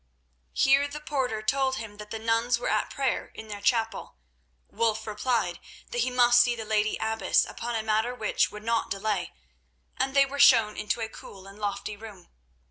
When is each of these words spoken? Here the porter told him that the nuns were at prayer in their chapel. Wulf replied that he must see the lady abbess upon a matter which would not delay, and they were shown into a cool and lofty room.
Here 0.53 0.87
the 0.87 0.99
porter 0.99 1.43
told 1.43 1.75
him 1.75 1.97
that 1.97 2.09
the 2.09 2.17
nuns 2.17 2.57
were 2.57 2.69
at 2.71 2.89
prayer 2.89 3.27
in 3.35 3.49
their 3.49 3.61
chapel. 3.61 4.15
Wulf 4.67 5.05
replied 5.05 5.59
that 5.91 5.99
he 5.99 6.09
must 6.09 6.41
see 6.41 6.55
the 6.55 6.65
lady 6.65 6.97
abbess 6.99 7.45
upon 7.45 7.75
a 7.75 7.83
matter 7.83 8.15
which 8.15 8.51
would 8.51 8.63
not 8.63 8.89
delay, 8.89 9.31
and 9.97 10.15
they 10.15 10.25
were 10.25 10.39
shown 10.39 10.75
into 10.75 11.01
a 11.01 11.07
cool 11.07 11.45
and 11.45 11.59
lofty 11.59 11.95
room. 11.95 12.29